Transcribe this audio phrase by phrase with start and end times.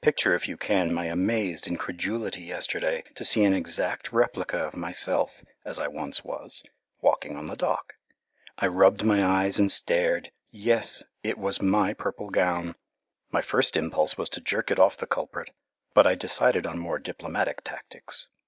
[0.00, 5.44] Picture if you can my amazed incredulity yesterday to see an exact replica of myself
[5.64, 6.64] as I once was,
[7.00, 7.94] walking on the dock.
[8.58, 10.32] I rubbed my eyes and stared.
[10.50, 12.74] Yes, it was my purple gown.
[13.30, 15.50] My first impulse was to jerk it off the culprit,
[15.94, 18.26] but I decided on more diplomatic tactics.